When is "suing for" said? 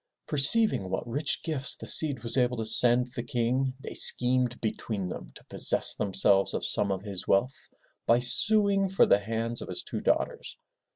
8.17-9.05